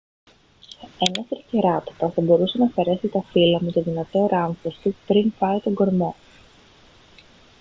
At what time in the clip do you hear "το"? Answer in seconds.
3.71-3.81